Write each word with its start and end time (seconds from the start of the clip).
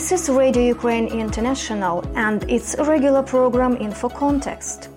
This 0.00 0.12
is 0.12 0.30
Radio 0.30 0.62
Ukraine 0.62 1.08
International 1.08 2.02
and 2.16 2.42
its 2.48 2.74
regular 2.78 3.22
program 3.22 3.76
Info 3.76 4.08
Context. 4.08 4.88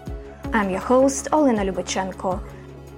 I'm 0.54 0.70
your 0.70 0.80
host, 0.80 1.28
Olena 1.34 1.64
Lubachenko. 1.70 2.42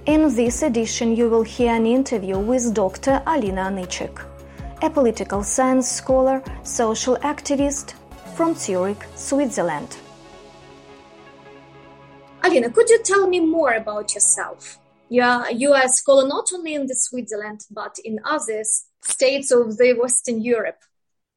In 0.05 0.21
this 0.35 0.61
edition, 0.61 1.15
you 1.15 1.27
will 1.31 1.41
hear 1.41 1.73
an 1.73 1.87
interview 1.87 2.37
with 2.37 2.75
Dr. 2.75 3.23
Alina 3.25 3.71
Nychyk, 3.71 4.21
a 4.83 4.89
political 4.91 5.41
science 5.41 5.89
scholar, 5.89 6.43
social 6.61 7.17
activist 7.23 7.95
from 8.35 8.53
Zurich, 8.53 9.03
Switzerland. 9.15 9.97
Alina, 12.43 12.69
could 12.69 12.87
you 12.87 13.01
tell 13.01 13.27
me 13.27 13.39
more 13.39 13.73
about 13.73 14.13
yourself? 14.13 14.77
You 15.09 15.23
are, 15.23 15.51
you 15.51 15.73
are 15.73 15.85
a 15.85 15.89
scholar 15.89 16.27
not 16.27 16.53
only 16.53 16.75
in 16.75 16.85
the 16.85 16.95
Switzerland, 16.95 17.61
but 17.71 17.95
in 18.05 18.19
other 18.23 18.61
states 19.01 19.49
of 19.49 19.77
the 19.77 19.93
Western 19.99 20.43
Europe. 20.43 20.83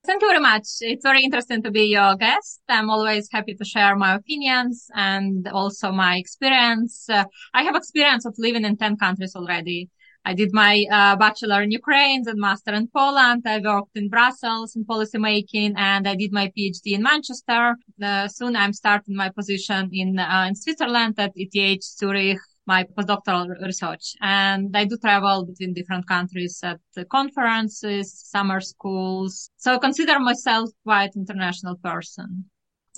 Thank 0.09 0.23
you 0.23 0.29
very 0.29 0.41
much. 0.41 0.67
It's 0.81 1.05
very 1.05 1.23
interesting 1.23 1.63
to 1.65 1.71
be 1.71 1.83
your 1.83 2.17
guest. 2.17 2.63
I'm 2.67 2.89
always 2.89 3.29
happy 3.31 3.55
to 3.55 3.63
share 3.63 3.95
my 3.95 4.15
opinions 4.15 4.87
and 4.95 5.47
also 5.49 5.93
my 5.93 6.17
experience. 6.17 7.11
Uh, 7.11 7.25
I 7.53 7.63
have 7.63 7.77
experience 7.77 8.25
of 8.25 8.35
living 8.39 8.65
in 8.65 8.79
10 8.79 8.97
countries 8.97 9.37
already. 9.37 9.91
I 10.25 10.33
did 10.33 10.55
my 10.55 10.87
uh, 10.91 11.17
bachelor 11.17 11.61
in 11.61 11.71
Ukraine 11.73 12.23
and 12.27 12.41
master 12.41 12.73
in 12.73 12.89
Poland. 12.89 13.43
I 13.45 13.59
worked 13.59 13.99
in 13.99 14.09
Brussels 14.09 14.77
in 14.77 14.87
policy 14.87 15.19
making 15.19 15.75
and 15.77 16.09
I 16.09 16.15
did 16.15 16.33
my 16.33 16.51
PhD 16.57 16.95
in 16.95 17.03
Manchester. 17.03 17.77
Uh, 18.03 18.29
soon 18.29 18.57
I'm 18.57 18.73
starting 18.73 19.15
my 19.15 19.29
position 19.29 19.91
in, 19.93 20.19
uh, 20.19 20.47
in 20.49 20.55
Switzerland 20.55 21.17
at 21.19 21.33
ETH 21.37 21.85
Zurich 21.85 22.41
my 22.73 22.85
postdoctoral 22.95 23.49
research. 23.71 24.05
And 24.21 24.77
I 24.81 24.85
do 24.85 24.97
travel 25.07 25.37
between 25.51 25.73
different 25.73 26.07
countries 26.07 26.55
at 26.71 26.81
conferences, 27.19 28.07
summer 28.35 28.61
schools. 28.61 29.51
So 29.57 29.75
I 29.75 29.79
consider 29.79 30.17
myself 30.31 30.67
quite 30.85 31.13
international 31.17 31.77
person. 31.91 32.29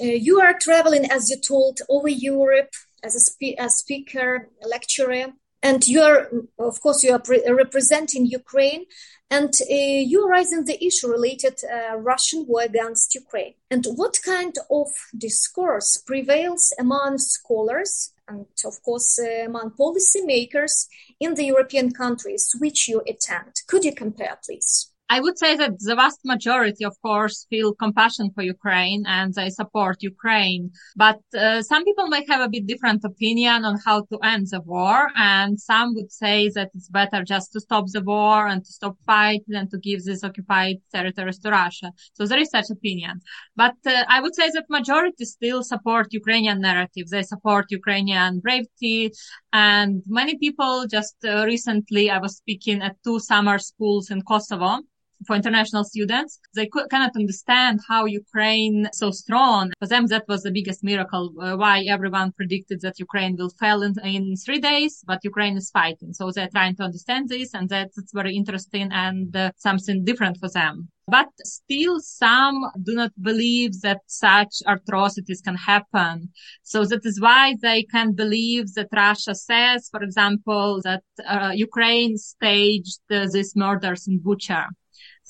Uh, 0.03 0.17
you 0.29 0.41
are 0.41 0.57
traveling, 0.67 1.05
as 1.17 1.23
you 1.31 1.39
told, 1.53 1.77
over 1.89 2.09
Europe 2.09 2.73
as 3.07 3.15
a, 3.15 3.23
spe- 3.31 3.59
a 3.67 3.69
speaker, 3.83 4.49
a 4.65 4.69
lecturer, 4.77 5.27
and 5.63 5.87
you 5.87 6.01
are, 6.01 6.21
of 6.59 6.77
course, 6.81 7.05
you 7.05 7.13
are 7.13 7.25
pre- 7.29 7.47
representing 7.65 8.25
Ukraine, 8.43 8.83
and 9.31 9.53
uh, 9.61 10.03
you 10.11 10.19
are 10.25 10.33
raising 10.39 10.65
the 10.65 10.83
issue 10.89 11.09
related 11.09 11.57
uh, 11.63 11.97
Russian 12.13 12.41
war 12.49 12.63
against 12.63 13.15
Ukraine. 13.15 13.55
And 13.71 13.83
what 14.01 14.15
kind 14.33 14.55
of 14.79 14.89
discourse 15.27 15.91
prevails 16.11 16.65
among 16.85 17.19
scholars 17.19 17.93
and 18.31 18.47
of 18.65 18.83
course 18.83 19.19
uh, 19.19 19.47
among 19.47 19.73
policymakers 19.73 20.87
in 21.19 21.35
the 21.35 21.45
European 21.45 21.93
countries 21.93 22.55
which 22.59 22.89
you 22.89 23.03
attend. 23.07 23.53
Could 23.67 23.85
you 23.85 23.95
compare, 23.95 24.39
please? 24.45 24.91
I 25.13 25.19
would 25.19 25.37
say 25.39 25.57
that 25.57 25.81
the 25.81 25.97
vast 25.97 26.21
majority, 26.25 26.85
of 26.85 26.95
course, 27.03 27.45
feel 27.51 27.75
compassion 27.75 28.31
for 28.33 28.43
Ukraine 28.43 29.03
and 29.09 29.35
they 29.35 29.51
support 29.51 30.05
Ukraine. 30.05 30.71
But 30.95 31.21
uh, 31.37 31.63
some 31.63 31.85
people 31.85 32.07
may 32.07 32.25
have 32.29 32.41
a 32.41 32.49
bit 32.49 32.69
different 32.69 33.05
opinion 33.05 33.65
on 33.65 33.77
how 33.85 34.03
to 34.03 34.19
end 34.23 34.47
the 34.53 34.61
war. 34.61 35.09
And 35.17 35.59
some 35.59 35.97
would 35.97 36.13
say 36.13 36.49
that 36.51 36.71
it's 36.75 36.89
better 36.89 37.25
just 37.25 37.53
to 37.55 37.61
stop 37.61 37.87
the 37.89 38.03
war 38.03 38.47
and 38.47 38.65
to 38.65 38.73
stop 38.73 38.95
fight 39.05 39.43
than 39.49 39.69
to 39.71 39.79
give 39.79 40.05
these 40.05 40.23
occupied 40.23 40.77
territories 40.95 41.41
to 41.41 41.51
Russia. 41.51 41.91
So 42.15 42.25
there 42.27 42.39
is 42.39 42.51
such 42.51 42.71
opinion. 42.71 43.21
But 43.57 43.79
uh, 43.85 44.05
I 44.09 44.21
would 44.21 44.37
say 44.37 44.49
that 44.55 44.71
majority 44.71 45.25
still 45.25 45.65
support 45.65 46.13
Ukrainian 46.13 46.61
narrative. 46.61 47.09
They 47.09 47.25
support 47.25 47.65
Ukrainian 47.81 48.39
bravery. 48.39 49.11
And 49.53 50.05
many 50.07 50.39
people 50.39 50.87
just 50.89 51.17
uh, 51.25 51.45
recently, 51.47 52.11
I 52.11 52.19
was 52.19 52.37
speaking 52.37 52.81
at 52.81 53.03
two 53.03 53.19
summer 53.19 53.59
schools 53.59 54.13
in 54.13 54.23
Kosovo 54.23 54.79
for 55.27 55.37
international 55.37 55.85
students. 55.85 56.39
They 56.55 56.67
could, 56.67 56.89
cannot 56.91 57.17
understand 57.17 57.81
how 57.89 58.05
Ukraine 58.05 58.89
so 58.93 59.11
strong. 59.11 59.73
For 59.79 59.87
them, 59.87 60.07
that 60.07 60.25
was 60.29 60.43
the 60.43 60.51
biggest 60.51 60.83
miracle. 60.83 61.35
Uh, 61.41 61.57
why 61.57 61.85
everyone 61.89 62.33
predicted 62.33 62.81
that 62.83 62.99
Ukraine 62.99 63.37
will 63.37 63.51
fail 63.61 63.83
in, 63.83 63.95
in 64.05 64.37
three 64.37 64.61
days, 64.61 65.03
but 65.07 65.25
Ukraine 65.25 65.57
is 65.57 65.71
fighting. 65.71 66.13
So 66.13 66.31
they're 66.31 66.49
trying 66.49 66.77
to 66.77 66.85
understand 66.85 67.29
this, 67.29 67.55
and 67.55 67.69
that's 67.69 68.13
very 68.13 68.35
interesting 68.35 68.89
and 68.93 69.35
uh, 69.37 69.53
something 69.57 70.05
different 70.05 70.39
for 70.39 70.49
them. 70.49 70.89
But 71.09 71.29
still 71.45 71.99
some 72.01 72.71
do 72.85 72.95
not 72.95 73.11
believe 73.21 73.81
that 73.81 74.01
such 74.07 74.55
atrocities 74.65 75.41
can 75.41 75.57
happen. 75.57 76.31
So 76.63 76.85
that 76.85 77.05
is 77.05 77.21
why 77.21 77.57
they 77.61 77.83
can 77.83 78.13
believe 78.13 78.75
that 78.75 78.89
Russia 78.93 79.35
says, 79.35 79.89
for 79.91 80.03
example, 80.03 80.81
that 80.85 81.03
uh, 81.27 81.51
Ukraine 81.53 82.17
staged 82.17 83.01
uh, 83.11 83.27
these 83.33 83.57
murders 83.57 84.07
in 84.07 84.21
Bucha 84.21 84.67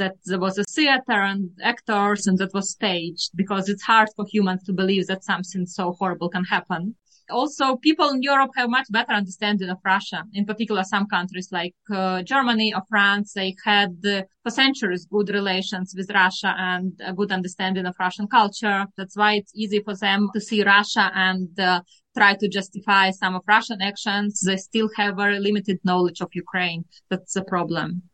that 0.01 0.17
there 0.25 0.41
was 0.41 0.57
a 0.59 0.65
theater 0.65 1.21
and 1.31 1.51
actors 1.63 2.27
and 2.27 2.39
that 2.39 2.55
was 2.55 2.71
staged 2.71 3.31
because 3.37 3.69
it's 3.69 3.83
hard 3.83 4.09
for 4.17 4.25
humans 4.27 4.63
to 4.65 4.73
believe 4.73 5.07
that 5.07 5.23
something 5.23 5.67
so 5.67 5.93
horrible 5.99 6.31
can 6.31 6.45
happen. 6.45 6.83
Also, 7.31 7.77
people 7.77 8.09
in 8.09 8.23
Europe 8.23 8.51
have 8.57 8.69
much 8.69 8.89
better 8.91 9.13
understanding 9.13 9.71
of 9.71 9.79
Russia. 9.85 10.25
In 10.33 10.45
particular, 10.45 10.83
some 10.83 11.07
countries 11.07 11.49
like 11.53 11.75
uh, 11.95 12.23
Germany 12.23 12.75
or 12.75 12.83
France, 12.89 13.33
they 13.35 13.55
had 13.65 13.93
uh, 14.05 14.23
for 14.43 14.51
centuries 14.51 15.07
good 15.17 15.29
relations 15.29 15.95
with 15.97 16.11
Russia 16.11 16.53
and 16.59 16.93
a 17.05 17.13
good 17.13 17.31
understanding 17.31 17.87
of 17.87 17.95
Russian 18.01 18.27
culture. 18.27 18.87
That's 18.97 19.17
why 19.17 19.35
it's 19.35 19.53
easy 19.55 19.81
for 19.81 19.95
them 19.97 20.29
to 20.35 20.41
see 20.41 20.65
Russia 20.65 21.13
and 21.15 21.51
uh, 21.61 21.83
try 22.17 22.35
to 22.35 22.49
justify 22.49 23.11
some 23.11 23.35
of 23.37 23.43
Russian 23.47 23.81
actions. 23.81 24.41
They 24.41 24.57
still 24.57 24.89
have 24.97 25.17
very 25.17 25.39
limited 25.39 25.79
knowledge 25.85 26.21
of 26.21 26.31
Ukraine. 26.35 26.85
That's 27.11 27.35
the 27.35 27.45
problem. 27.45 28.10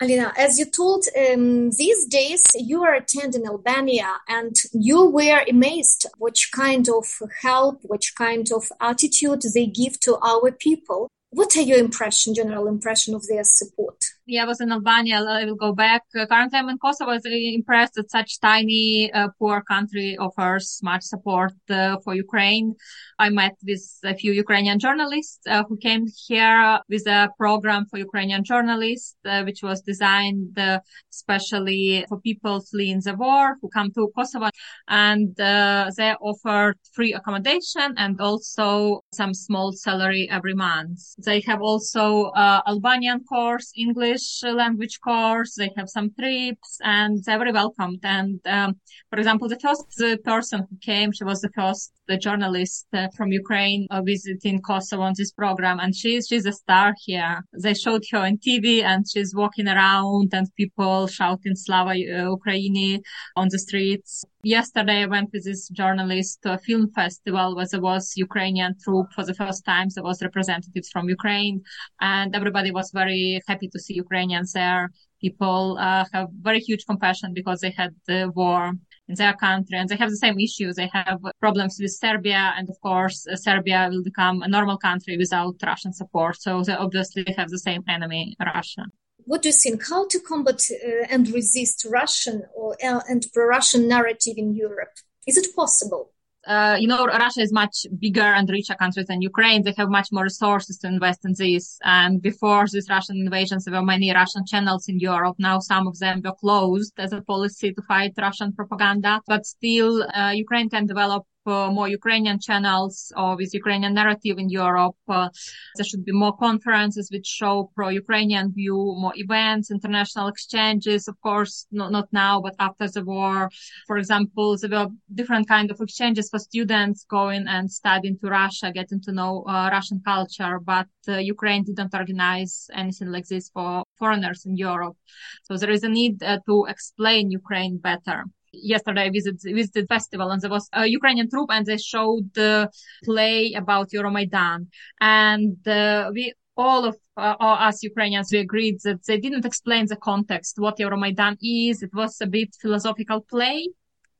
Alina, 0.00 0.32
as 0.38 0.60
you 0.60 0.64
told, 0.64 1.04
um, 1.16 1.70
these 1.72 2.06
days 2.06 2.44
you 2.54 2.84
are 2.84 2.94
attending 2.94 3.46
Albania 3.46 4.20
and 4.28 4.54
you 4.72 5.10
were 5.10 5.42
amazed 5.50 6.06
which 6.18 6.52
kind 6.52 6.88
of 6.88 7.04
help, 7.42 7.80
which 7.82 8.14
kind 8.14 8.48
of 8.52 8.70
attitude 8.80 9.42
they 9.54 9.66
give 9.66 9.98
to 10.00 10.16
our 10.22 10.52
people. 10.52 11.08
What 11.30 11.56
are 11.56 11.62
your 11.62 11.78
impression, 11.78 12.32
general 12.32 12.68
impression 12.68 13.12
of 13.12 13.26
their 13.26 13.42
support? 13.42 14.04
Yeah, 14.28 14.42
I 14.42 14.46
was 14.46 14.60
in 14.60 14.70
Albania. 14.70 15.24
I 15.24 15.46
will 15.46 15.56
go 15.56 15.72
back. 15.72 16.02
Uh, 16.14 16.26
currently, 16.26 16.58
I'm 16.58 16.68
in 16.68 16.78
Kosovo. 16.78 17.10
I 17.10 17.14
was 17.14 17.22
impressed 17.24 17.94
that 17.94 18.10
such 18.10 18.38
tiny, 18.40 19.10
uh, 19.12 19.28
poor 19.38 19.62
country 19.62 20.18
offers 20.18 20.80
much 20.82 21.02
support 21.02 21.52
uh, 21.70 21.96
for 22.04 22.14
Ukraine. 22.14 22.74
I 23.18 23.30
met 23.30 23.56
with 23.66 23.82
a 24.04 24.14
few 24.14 24.32
Ukrainian 24.32 24.78
journalists 24.78 25.40
uh, 25.46 25.64
who 25.66 25.76
came 25.78 26.04
here 26.26 26.78
with 26.90 27.06
a 27.06 27.30
program 27.38 27.86
for 27.90 27.98
Ukrainian 27.98 28.44
journalists, 28.44 29.16
uh, 29.24 29.42
which 29.44 29.62
was 29.62 29.80
designed 29.80 30.58
uh, 30.58 30.80
especially 31.12 32.04
for 32.08 32.20
people 32.20 32.60
fleeing 32.70 33.00
the 33.00 33.14
war 33.14 33.56
who 33.60 33.68
come 33.70 33.90
to 33.92 34.12
Kosovo. 34.14 34.50
And 34.88 35.34
they 35.36 36.14
offered 36.20 36.76
free 36.92 37.14
accommodation 37.14 37.94
and 37.96 38.20
also 38.20 39.00
some 39.12 39.32
small 39.32 39.72
salary 39.72 40.28
every 40.30 40.54
month. 40.54 40.98
They 41.24 41.40
have 41.48 41.60
also 41.62 42.30
Albanian 42.36 43.24
course, 43.24 43.72
English, 43.76 44.17
English 44.18 44.42
language 44.42 45.00
course. 45.00 45.54
They 45.54 45.70
have 45.76 45.88
some 45.88 46.10
trips 46.18 46.78
and 46.82 47.22
they're 47.24 47.38
very 47.38 47.52
welcomed. 47.52 48.00
And, 48.02 48.40
um, 48.46 48.80
for 49.10 49.18
example, 49.18 49.48
the 49.48 49.58
first 49.58 50.24
person 50.24 50.66
who 50.68 50.76
came, 50.80 51.12
she 51.12 51.24
was 51.24 51.40
the 51.40 51.50
first 51.50 51.92
journalist 52.16 52.86
uh, 52.94 53.08
from 53.16 53.30
Ukraine 53.32 53.86
uh, 53.90 54.00
visiting 54.02 54.62
Kosovo 54.62 55.02
on 55.02 55.12
this 55.16 55.32
program. 55.32 55.78
And 55.78 55.94
she's, 55.94 56.26
she's 56.26 56.46
a 56.46 56.52
star 56.52 56.94
here. 57.04 57.44
They 57.52 57.74
showed 57.74 58.02
her 58.10 58.18
on 58.18 58.38
TV 58.38 58.82
and 58.82 59.04
she's 59.08 59.34
walking 59.34 59.68
around 59.68 60.32
and 60.32 60.46
people 60.56 61.06
shouting 61.06 61.54
Slava 61.54 61.90
uh, 61.90 62.36
Ukraini 62.36 63.00
on 63.36 63.48
the 63.50 63.58
streets. 63.58 64.24
Yesterday, 64.44 65.02
I 65.02 65.06
went 65.06 65.30
with 65.32 65.44
this 65.44 65.68
journalist 65.68 66.40
to 66.42 66.54
a 66.54 66.58
film 66.58 66.90
festival 66.92 67.56
where 67.56 67.66
there 67.70 67.80
was 67.80 68.12
Ukrainian 68.16 68.76
troupe 68.82 69.12
for 69.12 69.24
the 69.24 69.34
first 69.34 69.64
time. 69.64 69.88
There 69.94 70.04
was 70.04 70.22
representatives 70.22 70.88
from 70.90 71.08
Ukraine 71.08 71.60
and 72.00 72.34
everybody 72.34 72.70
was 72.70 72.90
very 72.92 73.40
happy 73.48 73.68
to 73.68 73.78
see 73.78 73.94
Ukrainians 74.08 74.50
there. 74.60 74.82
People 75.26 75.76
uh, 75.86 76.04
have 76.14 76.28
very 76.48 76.60
huge 76.68 76.84
compassion 76.90 77.28
because 77.38 77.58
they 77.60 77.74
had 77.80 77.92
the 78.10 78.20
war 78.40 78.60
in 79.08 79.14
their 79.20 79.34
country 79.46 79.76
and 79.78 79.88
they 79.88 79.98
have 80.02 80.10
the 80.10 80.24
same 80.26 80.38
issues. 80.46 80.72
They 80.76 80.90
have 80.98 81.18
problems 81.44 81.74
with 81.80 81.92
Serbia. 82.04 82.42
And 82.56 82.66
of 82.68 82.76
course, 82.88 83.18
uh, 83.26 83.36
Serbia 83.36 83.80
will 83.90 84.04
become 84.10 84.36
a 84.42 84.48
normal 84.56 84.78
country 84.88 85.16
without 85.16 85.54
Russian 85.70 85.92
support. 85.92 86.34
So 86.40 86.50
they 86.62 86.74
obviously 86.74 87.24
have 87.38 87.48
the 87.50 87.62
same 87.68 87.82
enemy, 87.96 88.36
Russia. 88.54 88.84
What 89.30 89.42
do 89.42 89.48
you 89.50 89.58
think? 89.64 89.78
How 89.92 90.06
to 90.12 90.18
combat 90.20 90.60
uh, 90.70 91.06
and 91.14 91.22
resist 91.38 91.86
Russian 92.00 92.38
or 92.54 92.76
uh, 92.82 93.00
and 93.10 93.20
pro-Russian 93.32 93.82
narrative 93.88 94.36
in 94.36 94.48
Europe? 94.54 94.94
Is 95.26 95.36
it 95.36 95.54
possible? 95.54 96.12
Uh, 96.48 96.76
you 96.80 96.88
know, 96.88 97.04
Russia 97.06 97.42
is 97.42 97.52
much 97.52 97.86
bigger 97.98 98.30
and 98.38 98.48
richer 98.48 98.74
country 98.74 99.04
than 99.06 99.20
Ukraine. 99.20 99.62
They 99.62 99.74
have 99.76 99.90
much 99.90 100.08
more 100.10 100.24
resources 100.24 100.78
to 100.78 100.88
invest 100.88 101.20
in 101.26 101.34
this. 101.36 101.78
And 101.84 102.22
before 102.22 102.64
this 102.72 102.88
Russian 102.88 103.18
invasion, 103.18 103.58
there 103.62 103.74
were 103.74 103.86
many 103.86 104.10
Russian 104.12 104.46
channels 104.46 104.88
in 104.88 104.98
Europe. 104.98 105.36
Now 105.38 105.58
some 105.58 105.86
of 105.86 105.98
them 105.98 106.22
were 106.24 106.32
closed 106.32 106.94
as 106.98 107.12
a 107.12 107.20
policy 107.20 107.74
to 107.74 107.82
fight 107.82 108.14
Russian 108.16 108.54
propaganda. 108.54 109.20
But 109.26 109.44
still, 109.44 110.06
uh, 110.14 110.32
Ukraine 110.34 110.70
can 110.70 110.86
develop 110.86 111.24
more 111.48 111.88
Ukrainian 111.88 112.38
channels 112.38 113.12
or 113.16 113.36
with 113.36 113.54
Ukrainian 113.54 113.94
narrative 113.94 114.36
in 114.38 114.48
Europe. 114.48 114.96
Uh, 115.08 115.28
there 115.76 115.84
should 115.84 116.04
be 116.04 116.12
more 116.12 116.36
conferences 116.36 117.10
which 117.10 117.26
show 117.26 117.70
pro-Ukrainian 117.74 118.52
view, 118.52 118.78
more 119.04 119.12
events, 119.16 119.70
international 119.70 120.28
exchanges. 120.28 121.08
Of 121.08 121.16
course, 121.20 121.66
not, 121.70 121.90
not 121.92 122.08
now, 122.12 122.40
but 122.40 122.54
after 122.58 122.86
the 122.88 123.04
war. 123.04 123.50
For 123.86 123.96
example, 123.98 124.56
there 124.58 124.70
were 124.70 124.88
different 125.14 125.48
kind 125.48 125.70
of 125.70 125.80
exchanges 125.80 126.28
for 126.30 126.38
students 126.38 127.04
going 127.04 127.46
and 127.48 127.70
studying 127.70 128.18
to 128.18 128.28
Russia, 128.28 128.72
getting 128.72 129.00
to 129.02 129.12
know 129.12 129.44
uh, 129.48 129.68
Russian 129.72 130.00
culture. 130.04 130.58
But 130.60 130.88
uh, 131.08 131.16
Ukraine 131.34 131.64
didn't 131.64 131.94
organize 131.94 132.68
anything 132.72 133.10
like 133.10 133.26
this 133.26 133.50
for 133.54 133.84
foreigners 133.98 134.46
in 134.46 134.56
Europe. 134.56 134.96
So 135.44 135.56
there 135.56 135.70
is 135.70 135.82
a 135.82 135.88
need 135.88 136.22
uh, 136.22 136.38
to 136.46 136.66
explain 136.68 137.30
Ukraine 137.30 137.78
better 137.78 138.24
yesterday 138.52 139.04
I 139.04 139.10
visited, 139.10 139.54
visited 139.54 139.88
festival 139.88 140.30
and 140.30 140.40
there 140.40 140.50
was 140.50 140.68
a 140.72 140.86
Ukrainian 140.86 141.28
troupe 141.28 141.50
and 141.50 141.66
they 141.66 141.76
showed 141.76 142.32
the 142.34 142.70
play 143.04 143.52
about 143.54 143.90
Euromaidan. 143.90 144.66
And 145.00 145.66
uh, 145.66 146.10
we 146.12 146.34
all 146.56 146.84
of 146.84 146.96
uh, 147.16 147.36
us 147.40 147.82
Ukrainians, 147.82 148.32
we 148.32 148.38
agreed 148.38 148.78
that 148.84 149.04
they 149.06 149.18
didn't 149.18 149.46
explain 149.46 149.86
the 149.86 149.96
context, 149.96 150.58
what 150.58 150.78
Euromaidan 150.78 151.36
is. 151.40 151.82
It 151.82 151.94
was 151.94 152.20
a 152.20 152.26
bit 152.26 152.50
philosophical 152.60 153.20
play. 153.20 153.68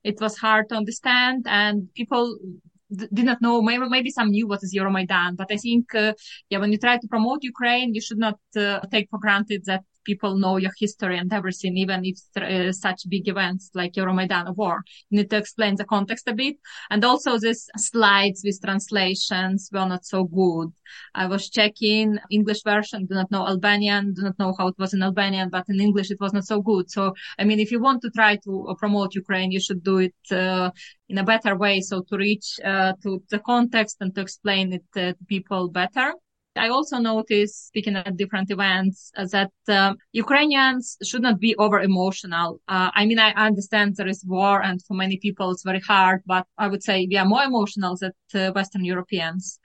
It 0.05 0.21
was 0.21 0.39
hard 0.39 0.69
to 0.69 0.77
understand 0.77 1.47
and 1.49 1.93
people 1.95 2.39
did 2.91 3.25
not 3.25 3.43
know. 3.43 3.61
Maybe, 3.61 3.89
maybe 3.89 4.11
some 4.11 4.31
knew 4.31 4.47
what 4.47 4.63
is 4.63 4.75
Euromaidan, 4.75 5.37
but 5.37 5.49
I 5.51 5.57
think, 5.57 5.95
uh, 5.95 6.15
yeah, 6.49 6.59
when 6.59 6.73
you 6.73 6.79
try 6.79 6.97
to 6.97 7.09
promote 7.09 7.43
Ukraine, 7.43 7.95
you 7.95 8.01
should 8.01 8.19
not 8.19 8.39
uh, 8.57 8.81
take 8.91 9.11
for 9.11 9.19
granted 9.19 9.65
that 9.67 9.85
people 10.11 10.33
know 10.43 10.57
your 10.65 10.75
history 10.85 11.17
and 11.23 11.31
everything, 11.39 11.77
even 11.77 12.01
if 12.11 12.17
uh, 12.37 12.73
such 12.87 13.01
big 13.15 13.25
events 13.35 13.65
like 13.81 13.93
Euromaidan 13.99 14.47
war. 14.57 14.77
You 15.11 15.19
need 15.19 15.31
to 15.31 15.41
explain 15.43 15.75
the 15.77 15.91
context 15.95 16.25
a 16.29 16.35
bit. 16.43 16.57
And 16.93 17.05
also 17.05 17.31
these 17.39 17.63
slides 17.77 18.41
with 18.45 18.59
translations 18.69 19.61
were 19.73 19.89
not 19.95 20.05
so 20.05 20.21
good. 20.25 20.71
I 21.23 21.27
was 21.33 21.51
checking 21.59 22.19
English 22.31 22.63
version, 22.73 23.07
do 23.07 23.15
not 23.21 23.31
know 23.31 23.45
Albanian, 23.47 24.15
do 24.15 24.23
not 24.23 24.39
know 24.39 24.55
how 24.59 24.69
it 24.73 24.79
was 24.79 24.95
in 24.95 25.03
Albanian, 25.03 25.49
but 25.57 25.67
in 25.69 25.81
English 25.81 26.11
it 26.11 26.21
was 26.25 26.33
not 26.33 26.47
so 26.53 26.59
good. 26.71 26.91
So, 26.97 27.03
I 27.41 27.45
mean, 27.45 27.61
if 27.61 27.71
you 27.73 27.81
want 27.81 28.01
to 28.03 28.11
try 28.11 28.33
to 28.47 28.53
uh, 28.69 28.75
promote 28.83 29.15
Ukraine, 29.23 29.51
you 29.57 29.61
should 29.67 29.83
do 29.83 29.97
it 30.09 30.21
uh, 30.31 30.71
in 31.11 31.19
a 31.19 31.29
better 31.33 31.55
way. 31.65 31.81
So 31.81 31.97
to 32.09 32.15
reach 32.17 32.49
uh, 32.65 32.93
to 33.03 33.23
the 33.33 33.41
context 33.53 33.97
and 34.01 34.15
to 34.15 34.21
explain 34.21 34.73
it 34.79 34.89
uh, 34.97 35.13
to 35.19 35.25
people 35.27 35.69
better. 35.83 36.09
I 36.59 36.69
also 36.69 36.99
noticed, 36.99 37.69
speaking 37.69 37.97
at 37.97 38.17
different 38.17 38.51
events, 38.51 39.11
uh, 39.17 39.27
that 39.33 39.53
uh, 39.69 39.95
Ukrainians 40.13 40.97
should 41.03 41.23
not 41.23 41.41
be 41.41 41.55
over 41.57 41.81
emotional. 41.81 42.61
Uh, 42.69 42.91
I 42.95 43.07
mean, 43.07 43.19
I 43.19 43.31
understand 43.33 43.97
there 43.97 44.09
is 44.09 44.25
war 44.25 44.63
and 44.63 44.83
for 44.87 44.95
many 44.95 45.19
people 45.19 45.51
it's 45.51 45.63
very 45.63 45.81
hard, 45.81 46.23
but 46.27 46.47
I 46.59 46.69
would 46.69 46.83
say 46.83 47.07
we 47.09 47.17
are 47.17 47.25
more 47.25 47.45
emotional 47.45 47.97
than 48.01 48.13
uh, 48.35 48.53
Western 48.53 48.85
Europeans. 48.85 49.59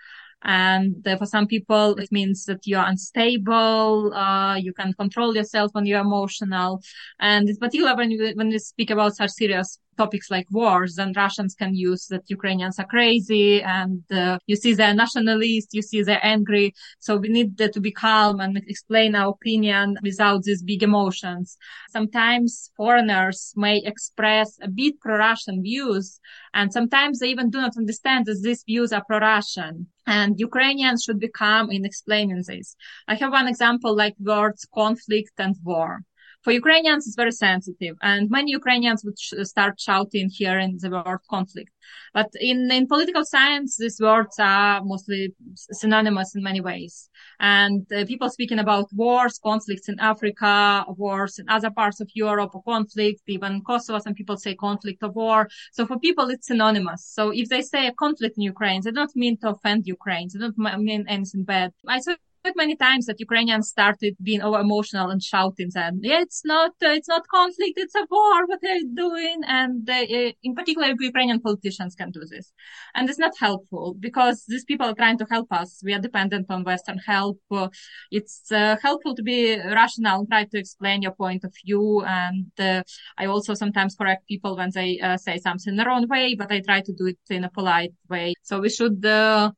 And 0.44 1.08
uh, 1.08 1.16
for 1.18 1.26
some 1.26 1.48
people, 1.48 1.96
it 1.96 2.12
means 2.12 2.46
that 2.46 2.68
you 2.68 2.78
are 2.78 2.88
unstable. 2.88 4.14
Uh, 4.14 4.56
you 4.56 4.74
can 4.74 4.94
control 4.94 5.36
yourself 5.36 5.72
when 5.74 5.86
you're 5.86 6.02
emotional. 6.02 6.82
And 7.20 7.48
in 7.50 7.56
particular, 7.58 7.96
when 7.96 8.12
you, 8.12 8.34
when 8.36 8.52
you 8.52 8.60
speak 8.60 8.90
about 8.90 9.16
such 9.16 9.32
serious 9.32 9.80
topics 9.98 10.30
like 10.32 10.48
wars, 10.52 10.96
then 10.96 11.14
Russians 11.16 11.56
can 11.56 11.76
use 11.76 12.08
that 12.08 12.30
Ukrainians 12.30 12.80
are 12.80 12.86
crazy 12.86 13.62
and 13.62 14.04
uh, 14.12 14.38
you 14.48 14.56
see 14.56 14.74
they're 14.74 14.94
nationalist, 14.94 15.74
you 15.74 15.82
see 15.82 16.02
they're 16.04 16.26
angry. 16.26 16.74
So 17.00 17.18
we 17.18 17.30
need 17.30 17.58
to 17.58 17.80
be 17.80 17.92
calm 17.92 18.40
and 18.40 18.58
explain 18.58 19.16
our 19.16 19.32
opinion 19.32 19.98
without 20.04 20.44
these 20.44 20.64
big 20.64 20.84
emotions. 20.84 21.58
Sometimes 21.90 22.72
foreigners 22.78 23.54
may 23.56 23.78
express 23.86 24.58
a 24.62 24.68
bit 24.68 25.00
pro-Russian 25.00 25.62
views 25.62 26.20
and 26.54 26.72
sometimes 26.72 27.20
they 27.20 27.30
even 27.30 27.50
do 27.50 27.60
not 27.60 27.78
understand 27.78 28.26
that 28.26 28.42
these 28.42 28.64
views 28.64 28.92
are 28.92 29.04
pro-Russian 29.06 29.88
and 30.06 30.40
Ukrainians 30.40 31.04
should 31.04 31.20
be 31.20 31.30
calm 31.30 31.72
in 31.72 31.86
explaining 31.86 32.44
this. 32.46 32.76
I 33.08 33.16
have 33.16 33.32
one 33.32 33.48
example 33.48 33.96
like 33.96 34.16
words 34.20 34.68
conflict 34.74 35.34
and 35.38 35.56
war 35.64 36.04
for 36.44 36.52
Ukrainians, 36.52 37.08
it's 37.08 37.16
very 37.16 37.32
sensitive, 37.32 37.96
and 38.02 38.30
many 38.30 38.52
Ukrainians 38.52 39.04
would 39.06 39.18
sh- 39.20 39.34
start 39.44 39.80
shouting 39.80 40.30
here 40.30 40.60
in 40.60 40.78
the 40.78 40.90
word 40.90 41.20
conflict. 41.30 41.72
But 42.14 42.30
in, 42.40 42.70
in 42.72 42.88
political 42.88 43.24
science, 43.26 43.78
these 43.78 44.00
words 44.00 44.36
are 44.40 44.82
mostly 44.84 45.34
synonymous 45.56 46.36
in 46.36 46.44
many 46.44 46.62
ways. 46.62 47.10
And 47.40 47.86
uh, 47.92 48.06
people 48.06 48.30
speaking 48.30 48.60
about 48.60 48.92
wars, 48.94 49.40
conflicts 49.42 49.88
in 49.90 50.00
Africa, 50.00 50.86
wars 50.90 51.40
in 51.40 51.50
other 51.50 51.72
parts 51.72 52.00
of 52.02 52.10
Europe, 52.14 52.52
or 52.54 52.64
conflict, 52.64 53.22
even 53.28 53.62
Kosovo, 53.64 54.00
some 54.00 54.14
people 54.14 54.38
say 54.38 54.54
conflict 54.56 55.02
or 55.02 55.12
war. 55.12 55.50
So 55.72 55.86
for 55.86 55.98
people, 55.98 56.30
it's 56.30 56.48
synonymous. 56.48 57.06
So 57.06 57.30
if 57.30 57.48
they 57.50 57.62
say 57.62 57.88
a 57.88 57.94
conflict 57.94 58.38
in 58.38 58.44
Ukraine, 58.44 58.82
they 58.84 58.92
don't 58.92 59.16
mean 59.16 59.38
to 59.38 59.50
offend 59.50 59.88
Ukraine. 59.88 60.28
They 60.32 60.40
don't 60.40 60.58
mean 60.58 61.06
anything 61.08 61.44
bad. 61.44 61.72
I 61.88 62.00
saw 62.00 62.16
many 62.56 62.76
times 62.76 63.06
that 63.06 63.20
Ukrainians 63.20 63.70
started 63.70 64.16
being 64.22 64.42
emotional 64.42 65.10
and 65.10 65.22
shouting 65.24 65.70
that 65.74 65.94
yeah, 66.02 66.22
it's 66.22 66.44
not 66.44 66.72
uh, 66.84 66.90
it's 66.90 67.08
not 67.08 67.28
conflict, 67.28 67.76
it's 67.78 67.96
a 67.96 68.06
war. 68.10 68.46
What 68.46 68.60
are 68.64 68.76
you 68.76 68.90
doing? 68.94 69.42
And 69.48 69.90
uh, 69.90 70.06
in 70.44 70.54
particular, 70.54 70.88
Ukrainian 71.00 71.40
politicians 71.40 71.96
can 71.96 72.12
do 72.12 72.22
this, 72.34 72.52
and 72.96 73.10
it's 73.10 73.20
not 73.20 73.34
helpful 73.40 73.96
because 74.00 74.44
these 74.48 74.66
people 74.66 74.88
are 74.88 74.94
trying 74.94 75.18
to 75.20 75.28
help 75.30 75.50
us. 75.52 75.82
We 75.84 75.94
are 75.94 76.00
dependent 76.00 76.48
on 76.50 76.64
Western 76.64 76.98
help. 76.98 77.40
Uh, 77.50 77.70
it's 78.12 78.52
uh, 78.52 78.76
helpful 78.82 79.16
to 79.16 79.24
be 79.24 79.58
rational 79.82 80.20
and 80.20 80.28
try 80.30 80.44
to 80.44 80.58
explain 80.58 81.02
your 81.02 81.16
point 81.24 81.44
of 81.46 81.54
view. 81.64 82.04
And 82.06 82.52
uh, 82.60 82.84
I 83.18 83.26
also 83.28 83.54
sometimes 83.54 83.96
correct 83.96 84.28
people 84.28 84.58
when 84.58 84.72
they 84.74 85.00
say 85.18 85.38
something 85.38 85.76
the 85.76 85.86
wrong 85.86 86.08
way, 86.08 86.36
but 86.36 86.52
I 86.52 86.60
try 86.60 86.82
to 86.82 86.94
do 86.94 87.06
it 87.08 87.20
in 87.30 87.46
a 87.46 87.50
polite 87.50 87.94
way. 88.10 88.34
So 88.42 88.60
we 88.60 88.70
should 88.70 89.02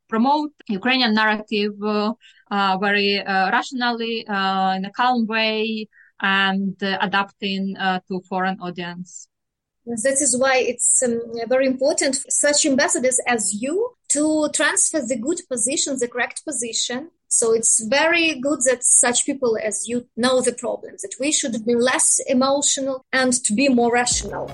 promote 0.07 0.51
Ukrainian 0.69 1.13
narrative 1.13 1.73
very 2.49 3.19
uh, 3.19 3.51
rationally, 3.51 4.25
uh, 4.27 4.73
in 4.75 4.85
a 4.85 4.91
calm 4.91 5.25
way, 5.27 5.87
and 6.21 6.75
adapting 6.81 7.75
to 7.75 8.21
foreign 8.29 8.59
audience. 8.59 9.27
That 9.85 10.17
is 10.19 10.35
why 10.35 10.57
it's 10.57 11.03
um, 11.03 11.21
very 11.47 11.67
important 11.67 12.15
for 12.15 12.31
such 12.31 12.65
ambassadors 12.65 13.19
as 13.27 13.53
you 13.53 13.91
to 14.09 14.49
transfer 14.51 14.99
the 14.99 15.15
good 15.15 15.41
position, 15.47 15.99
the 15.99 16.07
correct 16.07 16.43
position. 16.43 17.11
So 17.27 17.53
it's 17.53 17.83
very 17.83 18.39
good 18.39 18.61
that 18.65 18.83
such 18.83 19.27
people 19.27 19.57
as 19.61 19.87
you 19.87 20.07
know 20.17 20.41
the 20.41 20.53
problem, 20.53 20.95
that 21.03 21.15
we 21.19 21.31
should 21.31 21.63
be 21.65 21.75
less 21.75 22.19
emotional 22.27 23.05
and 23.13 23.31
to 23.43 23.53
be 23.53 23.69
more 23.69 23.93
rational. 23.93 24.49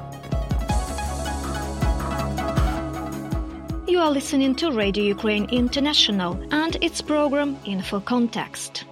You 3.91 3.99
are 3.99 4.09
listening 4.09 4.55
to 4.55 4.71
Radio 4.71 5.03
Ukraine 5.03 5.49
International 5.49 6.39
and 6.49 6.77
its 6.81 7.01
program 7.01 7.57
Info 7.65 7.99
Context. 7.99 8.85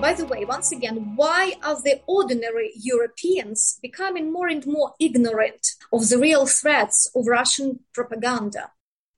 By 0.00 0.12
the 0.18 0.26
way, 0.26 0.44
once 0.44 0.72
again, 0.72 1.12
why 1.14 1.52
are 1.62 1.80
the 1.80 2.00
ordinary 2.08 2.72
Europeans 2.74 3.78
becoming 3.80 4.32
more 4.32 4.48
and 4.48 4.66
more 4.66 4.94
ignorant 4.98 5.64
of 5.92 6.08
the 6.08 6.18
real 6.18 6.44
threats 6.46 7.08
of 7.14 7.28
Russian 7.28 7.78
propaganda? 7.94 8.72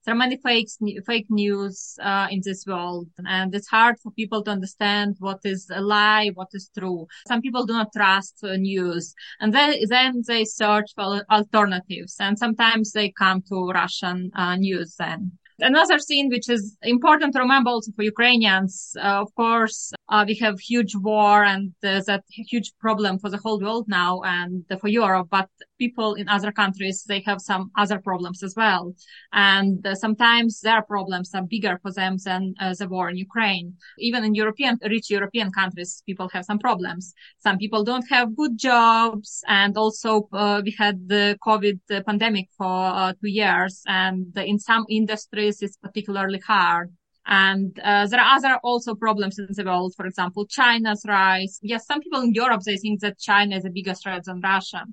There 0.05 0.15
are 0.15 0.17
many 0.17 0.37
fake 0.37 0.69
fake 1.05 1.27
news 1.29 1.95
uh, 2.01 2.27
in 2.31 2.41
this 2.43 2.65
world, 2.65 3.07
and 3.25 3.53
it's 3.53 3.67
hard 3.67 3.99
for 3.99 4.11
people 4.11 4.43
to 4.43 4.51
understand 4.51 5.15
what 5.19 5.39
is 5.43 5.69
a 5.73 5.81
lie, 5.81 6.31
what 6.33 6.49
is 6.53 6.69
true. 6.77 7.05
Some 7.27 7.41
people 7.41 7.65
do 7.65 7.73
not 7.73 7.93
trust 7.93 8.39
uh, 8.43 8.55
news, 8.55 9.13
and 9.39 9.53
then 9.53 9.75
then 9.89 10.21
they 10.27 10.45
search 10.45 10.91
for 10.95 11.25
alternatives, 11.29 12.15
and 12.19 12.37
sometimes 12.39 12.91
they 12.91 13.11
come 13.11 13.41
to 13.49 13.69
Russian 13.69 14.31
uh, 14.35 14.55
news 14.55 14.95
then. 14.97 15.37
Another 15.61 15.99
thing 15.99 16.29
which 16.29 16.49
is 16.49 16.77
important 16.83 17.33
to 17.33 17.39
remember 17.39 17.69
also 17.69 17.91
for 17.95 18.03
Ukrainians, 18.03 18.95
uh, 18.97 19.21
of 19.21 19.33
course, 19.35 19.91
uh, 20.09 20.23
we 20.27 20.35
have 20.35 20.59
huge 20.59 20.95
war 20.95 21.43
and 21.43 21.73
there's 21.81 22.07
a 22.07 22.21
huge 22.29 22.71
problem 22.79 23.19
for 23.19 23.29
the 23.29 23.37
whole 23.37 23.59
world 23.59 23.85
now 23.87 24.21
and 24.23 24.65
for 24.81 24.87
Europe, 24.87 25.27
but 25.29 25.49
people 25.79 26.13
in 26.15 26.27
other 26.27 26.51
countries, 26.51 27.03
they 27.07 27.21
have 27.25 27.39
some 27.41 27.71
other 27.77 27.99
problems 27.99 28.43
as 28.43 28.53
well. 28.55 28.93
And 29.31 29.85
uh, 29.85 29.95
sometimes 29.95 30.59
their 30.59 30.81
problems 30.81 31.33
are 31.33 31.43
bigger 31.43 31.79
for 31.81 31.91
them 31.91 32.17
than 32.25 32.53
uh, 32.59 32.73
the 32.77 32.87
war 32.87 33.09
in 33.09 33.17
Ukraine. 33.17 33.73
Even 33.97 34.23
in 34.23 34.35
European, 34.35 34.77
rich 34.83 35.09
European 35.09 35.51
countries, 35.51 36.03
people 36.05 36.27
have 36.33 36.45
some 36.45 36.59
problems. 36.59 37.13
Some 37.39 37.57
people 37.57 37.83
don't 37.83 38.07
have 38.09 38.35
good 38.35 38.57
jobs. 38.57 39.43
And 39.47 39.77
also, 39.77 40.27
uh, 40.33 40.61
we 40.63 40.75
had 40.77 40.95
the 41.07 41.37
COVID 41.47 41.79
pandemic 42.05 42.47
for 42.57 42.77
uh, 43.01 43.13
two 43.21 43.31
years. 43.41 43.81
And 43.87 44.37
in 44.37 44.59
some 44.59 44.85
industries, 44.89 45.48
it's 45.49 45.77
particularly 45.77 46.39
hard. 46.39 46.93
And 47.25 47.77
uh, 47.83 48.07
there 48.07 48.19
are 48.19 48.37
other 48.37 48.59
also 48.63 48.95
problems 48.95 49.37
in 49.37 49.47
the 49.49 49.63
world. 49.63 49.93
For 49.95 50.05
example, 50.05 50.47
China's 50.47 51.03
rise. 51.07 51.59
Yes, 51.61 51.85
some 51.85 52.01
people 52.01 52.21
in 52.21 52.33
Europe, 52.33 52.61
they 52.65 52.77
think 52.77 53.01
that 53.01 53.19
China 53.19 53.55
is 53.57 53.65
a 53.65 53.69
bigger 53.69 53.93
threat 53.93 54.23
than 54.25 54.41
Russia. 54.41 54.83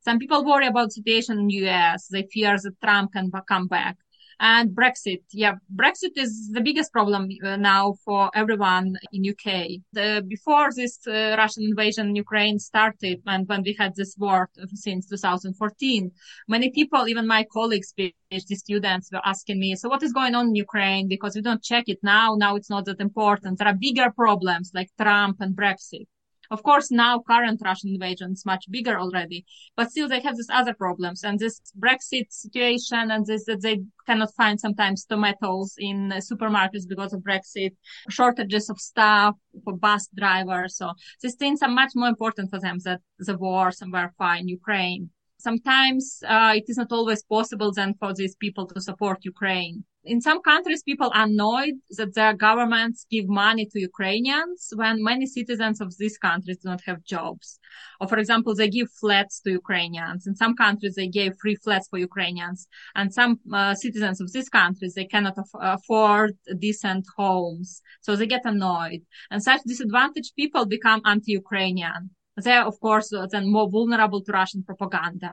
Some 0.00 0.18
people 0.18 0.44
worry 0.44 0.66
about 0.66 0.92
situation 0.92 1.38
in 1.38 1.46
the 1.46 1.68
US. 1.68 2.08
They 2.08 2.24
fear 2.32 2.56
that 2.62 2.80
Trump 2.82 3.12
can 3.12 3.30
come 3.48 3.68
back. 3.68 3.96
And 4.40 4.70
Brexit. 4.70 5.22
Yeah, 5.32 5.54
Brexit 5.74 6.12
is 6.16 6.50
the 6.52 6.60
biggest 6.60 6.92
problem 6.92 7.28
uh, 7.44 7.56
now 7.56 7.94
for 8.04 8.30
everyone 8.34 8.96
in 9.12 9.28
UK. 9.28 9.80
The, 9.92 10.24
before 10.28 10.70
this 10.74 11.00
uh, 11.08 11.34
Russian 11.36 11.64
invasion 11.64 12.10
in 12.10 12.16
Ukraine 12.16 12.60
started 12.60 13.20
and 13.26 13.48
when 13.48 13.62
we 13.64 13.74
had 13.76 13.96
this 13.96 14.14
war 14.16 14.48
since 14.74 15.08
2014, 15.08 16.12
many 16.46 16.70
people, 16.70 17.08
even 17.08 17.26
my 17.26 17.44
colleagues, 17.52 17.92
PhD 17.98 18.54
students 18.54 19.10
were 19.12 19.22
asking 19.24 19.58
me, 19.58 19.74
so 19.74 19.88
what 19.88 20.04
is 20.04 20.12
going 20.12 20.36
on 20.36 20.48
in 20.48 20.54
Ukraine? 20.54 21.08
Because 21.08 21.34
we 21.34 21.42
don't 21.42 21.62
check 21.62 21.84
it 21.88 21.98
now. 22.02 22.36
Now 22.36 22.54
it's 22.54 22.70
not 22.70 22.84
that 22.84 23.00
important. 23.00 23.58
There 23.58 23.68
are 23.68 23.74
bigger 23.74 24.12
problems 24.12 24.70
like 24.72 24.90
Trump 25.00 25.40
and 25.40 25.56
Brexit. 25.56 26.06
Of 26.50 26.62
course, 26.62 26.90
now 26.90 27.20
current 27.20 27.60
Russian 27.62 27.90
invasion 27.90 28.32
is 28.32 28.46
much 28.46 28.64
bigger 28.70 28.98
already, 28.98 29.44
but 29.76 29.90
still 29.90 30.08
they 30.08 30.20
have 30.20 30.36
these 30.36 30.48
other 30.50 30.72
problems 30.72 31.22
and 31.22 31.38
this 31.38 31.60
Brexit 31.78 32.26
situation 32.30 33.10
and 33.10 33.26
this 33.26 33.44
that 33.44 33.60
they 33.60 33.82
cannot 34.06 34.34
find 34.34 34.58
sometimes 34.58 35.04
tomatoes 35.04 35.74
in 35.78 36.10
supermarkets 36.30 36.88
because 36.88 37.12
of 37.12 37.20
Brexit, 37.20 37.72
shortages 38.08 38.70
of 38.70 38.80
staff 38.80 39.34
for 39.64 39.74
bus 39.76 40.08
drivers. 40.16 40.76
So 40.76 40.92
these 41.22 41.34
things 41.34 41.60
are 41.62 41.68
much 41.68 41.92
more 41.94 42.08
important 42.08 42.50
for 42.50 42.58
them 42.58 42.78
than 42.82 42.98
the 43.18 43.36
war 43.36 43.70
somewhere 43.70 44.14
far 44.16 44.36
in 44.36 44.48
Ukraine. 44.48 45.10
Sometimes 45.40 46.20
uh, 46.26 46.54
it 46.56 46.64
is 46.66 46.78
not 46.78 46.90
always 46.90 47.22
possible 47.22 47.72
then 47.72 47.94
for 48.00 48.12
these 48.12 48.34
people 48.36 48.66
to 48.66 48.80
support 48.80 49.18
Ukraine 49.24 49.84
in 50.08 50.20
some 50.22 50.40
countries, 50.40 50.82
people 50.82 51.10
are 51.14 51.26
annoyed 51.26 51.74
that 51.98 52.14
their 52.14 52.32
governments 52.32 53.06
give 53.10 53.28
money 53.28 53.66
to 53.66 53.80
Ukrainians 53.80 54.72
when 54.74 55.04
many 55.04 55.26
citizens 55.26 55.80
of 55.80 55.96
these 55.98 56.16
countries 56.16 56.58
do 56.58 56.68
not 56.70 56.80
have 56.86 57.04
jobs. 57.04 57.60
Or, 58.00 58.08
for 58.08 58.18
example, 58.18 58.54
they 58.54 58.70
give 58.70 58.88
flats 59.02 59.40
to 59.42 59.50
Ukrainians. 59.50 60.26
In 60.26 60.34
some 60.34 60.54
countries, 60.56 60.94
they 60.94 61.08
gave 61.08 61.34
free 61.42 61.56
flats 61.56 61.88
for 61.88 61.98
Ukrainians. 61.98 62.66
And 62.94 63.12
some 63.12 63.38
uh, 63.52 63.74
citizens 63.74 64.20
of 64.22 64.32
these 64.32 64.48
countries, 64.48 64.94
they 64.94 65.04
cannot 65.04 65.36
af- 65.36 65.62
afford 65.76 66.32
decent 66.58 67.04
homes. 67.16 67.82
So 68.00 68.16
they 68.16 68.26
get 68.26 68.46
annoyed. 68.46 69.02
And 69.30 69.42
such 69.42 69.60
disadvantaged 69.66 70.34
people 70.36 70.64
become 70.64 71.02
anti-Ukrainian. 71.04 72.10
They 72.44 72.52
are, 72.52 72.66
of 72.66 72.80
course, 72.80 73.12
then 73.32 73.52
more 73.52 73.68
vulnerable 73.68 74.22
to 74.22 74.32
Russian 74.32 74.62
propaganda. 74.62 75.32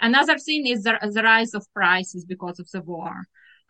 Another 0.00 0.36
thing 0.38 0.66
is 0.66 0.82
the, 0.82 0.98
the 1.16 1.22
rise 1.22 1.54
of 1.54 1.64
prices 1.72 2.24
because 2.24 2.58
of 2.58 2.68
the 2.72 2.82
war 2.82 3.14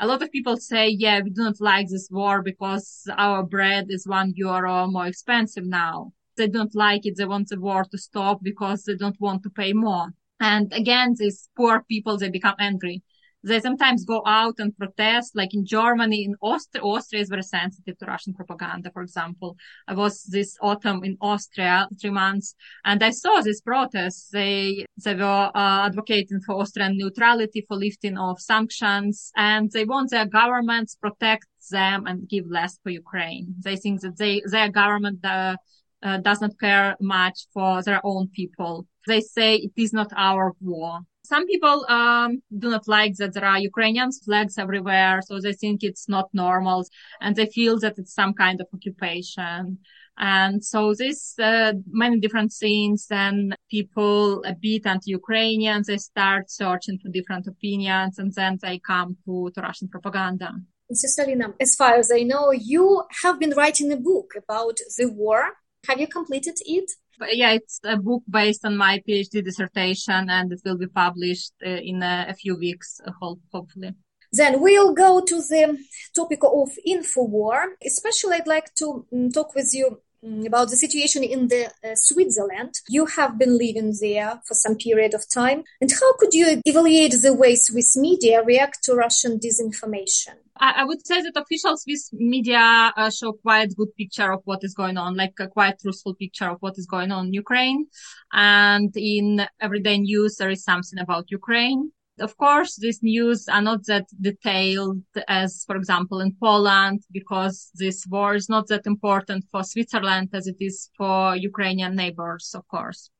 a 0.01 0.07
lot 0.07 0.23
of 0.23 0.33
people 0.33 0.57
say, 0.57 0.89
yeah, 0.89 1.21
we 1.21 1.31
do 1.31 1.43
not 1.43 1.61
like 1.61 1.89
this 1.89 2.09
war 2.11 2.43
because 2.43 3.09
our 3.17 3.43
bread 3.43 3.87
is 3.89 4.07
one 4.07 4.33
euro 4.37 4.87
more 4.87 5.07
expensive 5.07 5.65
now. 5.65 6.13
They 6.37 6.49
don't 6.49 6.75
like 6.75 7.07
it. 7.07 7.17
They 7.17 7.27
want 7.27 7.49
the 7.49 7.61
war 7.61 7.85
to 7.85 7.99
stop 7.99 8.41
because 8.43 8.85
they 8.85 8.97
don't 8.97 9.21
want 9.21 9.43
to 9.45 9.51
pay 9.51 9.73
more. 9.73 10.09
And 10.41 10.73
again, 10.73 11.15
these 11.17 11.49
poor 11.57 11.85
people, 11.89 12.19
they 12.19 12.31
become 12.31 12.57
angry. 12.59 13.03
They 13.45 13.61
sometimes 13.61 14.05
go 14.05 14.23
out 14.27 14.55
and 14.59 14.77
protest, 14.77 15.35
like 15.35 15.53
in 15.55 15.65
Germany, 15.65 16.25
in 16.25 16.35
Austria. 16.41 16.83
Austria 16.85 17.23
is 17.23 17.29
very 17.29 17.43
sensitive 17.43 17.99
to 17.99 18.07
Russian 18.07 18.35
propaganda, 18.35 18.91
for 18.93 19.03
example. 19.03 19.57
I 19.89 19.95
was 19.95 20.23
this 20.25 20.57
autumn 20.61 21.03
in 21.03 21.17
Austria, 21.21 21.89
three 22.01 22.11
months, 22.11 22.55
and 22.85 23.03
I 23.03 23.11
saw 23.11 23.41
these 23.41 23.61
protests. 23.61 24.29
They, 24.29 24.87
they 25.05 25.15
were 25.15 25.51
uh, 25.55 25.87
advocating 25.87 26.41
for 26.41 26.55
Austrian 26.55 26.97
neutrality, 26.97 27.65
for 27.67 27.77
lifting 27.77 28.17
of 28.17 28.41
sanctions, 28.41 29.33
and 29.37 29.71
they 29.73 29.85
want 29.85 30.11
their 30.11 30.27
governments 30.27 30.95
protect 30.95 31.47
them 31.71 32.07
and 32.07 32.29
give 32.29 32.45
less 32.49 32.79
for 32.83 32.91
Ukraine. 32.91 33.55
They 33.59 33.77
think 33.77 34.01
that 34.03 34.19
they, 34.19 34.43
their 34.47 34.71
government, 34.71 35.25
uh, 35.25 35.57
uh, 36.03 36.19
does 36.19 36.41
not 36.41 36.59
care 36.59 36.97
much 37.01 37.47
for 37.55 37.83
their 37.83 38.01
own 38.05 38.29
people. 38.29 38.87
They 39.07 39.21
say 39.21 39.57
it 39.57 39.73
is 39.77 39.93
not 39.93 40.13
our 40.17 40.53
war. 40.61 41.01
Some 41.25 41.47
people 41.47 41.87
um, 41.89 42.43
do 42.57 42.69
not 42.71 42.89
like 42.89 43.15
that 43.17 43.33
there 43.35 43.45
are 43.45 43.59
Ukrainian 43.59 44.11
flags 44.13 44.59
everywhere, 44.59 45.21
so 45.23 45.41
they 45.41 45.53
think 45.53 45.83
it's 45.83 46.09
not 46.09 46.29
normal, 46.33 46.85
and 47.21 47.37
they 47.37 47.47
feel 47.47 47.79
that 47.81 47.99
it's 47.99 48.15
some 48.15 48.35
kind 48.35 48.61
of 48.61 48.67
occupation. 48.75 49.79
And 50.19 50.63
so 50.63 50.95
this 50.95 51.39
uh, 51.39 51.73
many 51.87 52.19
different 52.21 52.53
things, 52.53 53.07
and 53.11 53.57
people 53.71 54.43
a 54.45 54.55
bit 54.55 54.85
anti-Ukrainian, 54.85 55.85
they 55.87 55.99
start 55.99 56.51
searching 56.51 56.99
for 56.99 57.09
different 57.09 57.47
opinions, 57.47 58.19
and 58.19 58.33
then 58.35 58.59
they 58.61 58.79
come 58.79 59.17
to, 59.25 59.51
to 59.55 59.61
Russian 59.61 59.89
propaganda. 59.89 60.53
Sister 60.93 61.25
Lina, 61.25 61.55
as 61.59 61.75
far 61.75 61.95
as 61.95 62.11
I 62.13 62.23
know, 62.23 62.51
you 62.51 63.05
have 63.23 63.39
been 63.39 63.55
writing 63.57 63.91
a 63.93 63.97
book 63.97 64.35
about 64.37 64.77
the 64.99 65.07
war. 65.07 65.43
Have 65.89 65.99
you 65.99 66.07
completed 66.07 66.57
it? 66.67 66.93
Yeah, 67.31 67.53
it's 67.53 67.81
a 67.85 67.97
book 67.97 68.23
based 68.29 68.65
on 68.65 68.77
my 68.77 69.03
PhD 69.07 69.45
dissertation 69.45 70.31
and 70.31 70.53
it 70.53 70.61
will 70.65 70.79
be 70.79 70.87
published 70.87 71.53
uh, 71.65 71.69
in 71.69 72.03
a, 72.03 72.27
a, 72.29 72.35
few 72.35 72.57
weeks, 72.57 73.01
uh, 73.07 73.13
hopefully. 73.53 73.93
Then 74.33 74.61
we'll 74.61 74.95
go 74.95 75.21
to 75.21 75.37
the 75.37 75.79
topic 76.15 76.41
of 76.43 76.71
Infowar. 76.87 77.75
Especially, 77.85 78.37
I'd 78.37 78.47
like 78.47 78.75
to 78.77 79.07
um, 79.13 79.31
talk 79.31 79.55
with 79.55 79.71
you 79.75 80.01
about 80.47 80.71
the 80.71 80.77
situation 80.77 81.25
in 81.25 81.49
the 81.49 81.67
uh, 81.67 81.95
Switzerland. 81.95 82.75
You 82.89 83.07
have 83.07 83.39
been 83.39 83.59
living 83.59 83.95
there 84.01 84.41
for 84.47 84.55
some 84.55 84.77
period 84.77 85.15
of 85.15 85.29
time. 85.29 85.65
And 85.81 85.91
how 85.91 86.13
could 86.19 86.33
you 86.33 86.61
evaluate 86.65 87.21
the 87.21 87.35
way 87.35 87.57
Swiss 87.57 87.97
media 87.97 88.43
react 88.43 88.85
to 88.85 88.95
Russian 88.95 89.39
disinformation? 89.39 90.35
I, 90.57 90.85
would 90.85 91.05
say 91.05 91.21
that 91.23 91.37
official 91.37 91.77
Swiss 91.77 92.13
media 92.13 92.93
uh, 92.97 93.11
show 93.11 93.33
quite 93.33 93.75
good 93.77 93.95
picture 93.97 94.31
of 94.33 94.43
what 94.45 94.61
is 94.63 94.75
going 94.75 94.97
on, 94.97 95.17
like 95.17 95.35
a 95.41 95.49
quite 95.49 95.81
truthful 95.81 96.15
picture 96.15 96.49
of 96.51 96.59
what 96.61 96.75
is 96.77 96.87
going 96.87 97.11
on 97.11 97.27
in 97.27 97.33
Ukraine. 97.33 97.87
And 98.33 98.93
in 98.97 99.45
everyday 99.61 99.99
news, 99.99 100.37
there 100.37 100.51
is 100.51 100.63
something 100.63 101.01
about 101.01 101.31
Ukraine. 101.31 101.91
Of 102.23 102.37
course, 102.37 102.77
these 102.77 103.03
news 103.03 103.49
are 103.49 103.61
not 103.63 103.85
that 103.87 104.07
detailed 104.21 105.03
as, 105.27 105.65
for 105.67 105.75
example, 105.75 106.21
in 106.21 106.37
Poland, 106.41 107.03
because 107.11 107.71
this 107.75 108.07
war 108.07 108.37
is 108.37 108.49
not 108.49 108.69
that 108.69 108.87
important 108.87 109.45
for 109.51 109.65
Switzerland 109.65 110.29
as 110.33 110.47
it 110.47 110.57
is 110.61 110.89
for 110.97 111.35
Ukrainian 111.35 111.97
neighbors, 111.97 112.55
of 112.55 112.67
course. 112.69 113.11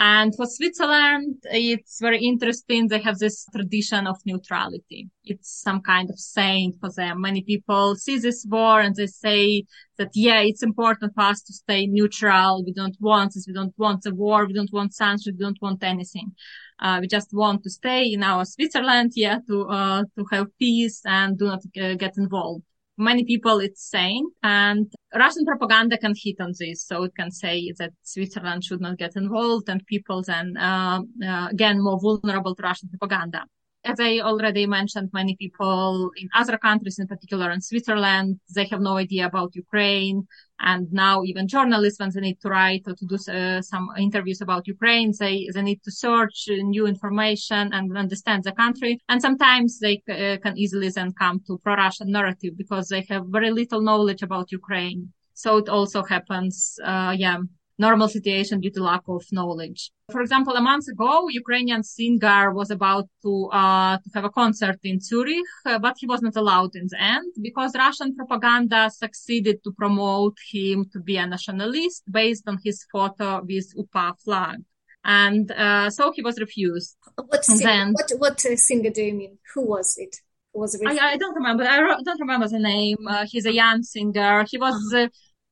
And 0.00 0.32
for 0.36 0.46
Switzerland, 0.46 1.42
it's 1.50 1.98
very 2.00 2.20
interesting. 2.20 2.86
They 2.86 3.00
have 3.00 3.18
this 3.18 3.44
tradition 3.52 4.06
of 4.06 4.16
neutrality. 4.24 5.10
It's 5.24 5.60
some 5.60 5.80
kind 5.80 6.08
of 6.08 6.20
saying 6.20 6.74
for 6.80 6.88
them. 6.92 7.20
Many 7.20 7.42
people 7.42 7.96
see 7.96 8.16
this 8.18 8.46
war 8.48 8.80
and 8.80 8.94
they 8.94 9.08
say 9.08 9.64
that, 9.96 10.10
yeah, 10.14 10.40
it's 10.40 10.62
important 10.62 11.14
for 11.16 11.22
us 11.22 11.42
to 11.42 11.52
stay 11.52 11.88
neutral. 11.88 12.64
We 12.64 12.72
don't 12.72 12.96
want 13.00 13.34
this. 13.34 13.46
We 13.48 13.54
don't 13.54 13.74
want 13.76 14.02
the 14.02 14.14
war. 14.14 14.46
We 14.46 14.52
don't 14.52 14.72
want 14.72 14.94
sanctions. 14.94 15.36
We 15.36 15.44
don't 15.44 15.60
want 15.60 15.82
anything. 15.82 16.30
Uh, 16.78 16.98
we 17.00 17.08
just 17.08 17.30
want 17.32 17.64
to 17.64 17.70
stay 17.70 18.04
in 18.12 18.22
our 18.22 18.44
Switzerland, 18.44 19.10
yeah, 19.16 19.38
to, 19.48 19.68
uh, 19.68 20.04
to 20.16 20.24
have 20.30 20.46
peace 20.60 21.02
and 21.06 21.36
do 21.36 21.46
not 21.46 21.62
uh, 21.76 21.94
get 21.94 22.16
involved 22.16 22.62
many 22.98 23.24
people 23.24 23.60
it's 23.60 23.88
saying 23.88 24.28
and 24.42 24.92
Russian 25.14 25.44
propaganda 25.44 25.96
can 25.96 26.14
hit 26.16 26.40
on 26.40 26.52
this. 26.58 26.84
So 26.86 27.04
it 27.04 27.12
can 27.16 27.30
say 27.30 27.72
that 27.78 27.92
Switzerland 28.02 28.64
should 28.64 28.80
not 28.80 28.98
get 28.98 29.16
involved 29.16 29.68
and 29.68 29.84
people 29.86 30.22
then, 30.22 30.56
uh, 30.56 31.00
uh, 31.24 31.48
again, 31.50 31.82
more 31.82 31.98
vulnerable 32.00 32.54
to 32.54 32.62
Russian 32.62 32.88
propaganda 32.88 33.44
as 33.84 34.00
I 34.00 34.20
already 34.20 34.66
mentioned, 34.66 35.10
many 35.12 35.36
people 35.36 36.10
in 36.16 36.28
other 36.34 36.58
countries, 36.58 36.98
in 36.98 37.06
particular 37.06 37.50
in 37.50 37.60
Switzerland, 37.60 38.40
they 38.54 38.66
have 38.66 38.80
no 38.80 38.96
idea 38.96 39.26
about 39.26 39.54
Ukraine. 39.54 40.26
And 40.60 40.92
now 40.92 41.22
even 41.22 41.46
journalists, 41.46 42.00
when 42.00 42.10
they 42.12 42.20
need 42.20 42.40
to 42.40 42.48
write 42.48 42.82
or 42.86 42.94
to 42.94 43.06
do 43.06 43.16
uh, 43.32 43.62
some 43.62 43.88
interviews 43.96 44.40
about 44.40 44.66
Ukraine, 44.66 45.12
they, 45.18 45.48
they 45.54 45.62
need 45.62 45.82
to 45.84 45.92
search 45.92 46.46
new 46.48 46.86
information 46.86 47.72
and 47.72 47.96
understand 47.96 48.44
the 48.44 48.52
country. 48.52 48.98
And 49.08 49.22
sometimes 49.22 49.78
they 49.78 50.02
uh, 50.10 50.38
can 50.42 50.58
easily 50.58 50.88
then 50.88 51.12
come 51.12 51.40
to 51.46 51.58
pro-Russian 51.58 52.10
narrative 52.10 52.56
because 52.56 52.88
they 52.88 53.06
have 53.08 53.26
very 53.28 53.52
little 53.52 53.80
knowledge 53.80 54.22
about 54.22 54.50
Ukraine. 54.50 55.12
So 55.34 55.58
it 55.58 55.68
also 55.68 56.02
happens, 56.02 56.78
uh, 56.84 57.14
yeah, 57.16 57.38
normal 57.78 58.08
situation 58.08 58.60
due 58.60 58.70
to 58.70 58.82
lack 58.82 59.02
of 59.08 59.24
knowledge. 59.30 59.90
For 60.10 60.20
example, 60.20 60.54
a 60.54 60.60
month 60.60 60.88
ago, 60.88 61.28
Ukrainian 61.28 61.82
singer 61.82 62.52
was 62.52 62.70
about 62.70 63.08
to, 63.22 63.48
uh, 63.52 63.98
to 63.98 64.08
have 64.14 64.24
a 64.24 64.30
concert 64.30 64.78
in 64.82 65.00
Zurich, 65.00 65.44
uh, 65.66 65.78
but 65.78 65.94
he 65.98 66.06
was 66.06 66.20
not 66.22 66.36
allowed 66.36 66.74
in 66.74 66.86
the 66.88 67.00
end 67.00 67.32
because 67.40 67.72
Russian 67.76 68.14
propaganda 68.16 68.90
succeeded 68.90 69.62
to 69.64 69.72
promote 69.72 70.36
him 70.52 70.86
to 70.92 71.00
be 71.00 71.16
a 71.16 71.26
nationalist 71.26 72.02
based 72.10 72.44
on 72.48 72.58
his 72.64 72.84
photo 72.92 73.42
with 73.42 73.66
UPA 73.76 74.14
flag. 74.24 74.58
And 75.04 75.50
uh, 75.52 75.90
so 75.90 76.12
he 76.12 76.22
was 76.22 76.38
refused. 76.40 76.96
What, 77.14 77.44
sing- 77.44 77.66
then, 77.66 77.92
what, 77.92 78.10
what 78.18 78.44
uh, 78.44 78.56
singer 78.56 78.90
do 78.90 79.02
you 79.02 79.14
mean? 79.14 79.38
Who 79.54 79.62
was 79.66 79.96
it? 79.96 80.16
was 80.58 80.80
I, 80.84 81.12
I, 81.12 81.16
don't 81.16 81.34
remember. 81.34 81.64
I 81.64 81.78
don't 82.02 82.20
remember 82.20 82.48
the 82.48 82.58
name. 82.58 82.98
Uh, 83.06 83.24
he's 83.30 83.46
a 83.46 83.52
young 83.52 83.82
singer. 83.82 84.44
He 84.50 84.58
was 84.58 84.74
uh-huh. 84.92 85.04
uh, 85.04 85.08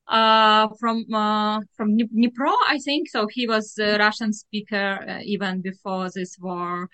uh, 0.08 0.68
from 0.78 1.04
uh, 1.12 1.60
from 1.76 1.96
Dnipro, 1.96 2.54
I 2.68 2.78
think. 2.84 3.08
So 3.08 3.26
he 3.30 3.46
was 3.46 3.76
a 3.78 3.98
Russian 3.98 4.32
speaker 4.32 4.98
uh, 5.08 5.18
even 5.24 5.60
before 5.62 6.08
this 6.14 6.36
war. 6.38 6.88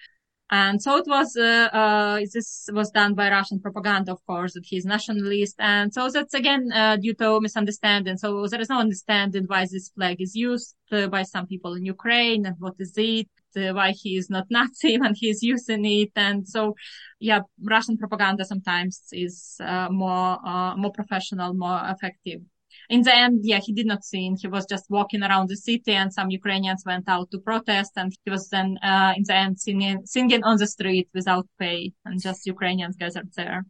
And 0.50 0.83
so 0.83 0.99
it 0.99 1.07
was, 1.07 1.35
uh, 1.35 1.71
uh, 1.73 2.19
this 2.31 2.69
was 2.75 2.90
done 2.90 3.14
by 3.14 3.31
Russian 3.31 3.59
propaganda, 3.59 4.12
of 4.12 4.19
course, 4.26 4.52
that 4.52 4.66
he's 4.66 4.85
nationalist. 4.85 5.54
And 5.59 5.95
so 5.95 6.11
that's 6.11 6.35
again, 6.35 6.71
uh, 6.71 6.97
due 6.97 7.14
to 7.14 7.40
misunderstanding. 7.40 8.19
So 8.19 8.47
there 8.47 8.61
is 8.61 8.69
no 8.69 8.78
understanding 8.78 9.45
why 9.47 9.64
this 9.64 9.88
flag 9.97 10.21
is 10.21 10.35
used 10.35 10.76
by 10.90 11.23
some 11.23 11.47
people 11.47 11.73
in 11.73 11.87
Ukraine 11.87 12.45
and 12.45 12.57
what 12.59 12.75
is 12.78 12.92
it. 12.99 13.28
why 13.54 13.92
he 13.92 14.19
is 14.19 14.28
not 14.28 14.47
Nazi 14.50 14.99
when 14.99 15.14
he 15.14 15.31
is 15.31 15.42
using 15.42 15.87
it. 15.87 16.12
And 16.16 16.47
so, 16.47 16.75
yeah, 17.19 17.40
Russian 17.62 17.97
propaganda 17.97 18.45
sometimes 18.45 19.04
is 19.12 19.57
more 19.90 20.38
more 20.76 20.92
professional, 20.92 21.54
more 21.54 21.81
effective. 21.95 22.42
In 22.88 23.02
the 23.02 23.14
end, 23.14 23.40
yeah, 23.42 23.58
he 23.58 23.72
did 23.72 23.86
not 23.86 24.04
sing. 24.04 24.36
He 24.40 24.48
was 24.48 24.66
just 24.66 24.90
walking 24.90 25.22
around 25.22 25.48
the 25.48 25.56
city, 25.56 25.92
and 25.92 26.12
some 26.12 26.30
Ukrainians 26.30 26.82
went 26.84 27.08
out 27.08 27.30
to 27.30 27.38
protest, 27.38 27.92
and 27.96 28.12
he 28.24 28.30
was 28.30 28.48
then 28.48 28.78
uh, 28.82 29.12
in 29.16 29.24
the 29.26 29.34
end 29.34 29.60
singing 29.60 30.00
singing 30.04 30.44
on 30.44 30.56
the 30.58 30.66
street 30.66 31.08
without 31.14 31.46
pay, 31.58 31.92
and 32.04 32.20
just 32.20 32.46
Ukrainians 32.46 32.96
gathered 32.96 33.30
there. 33.36 33.64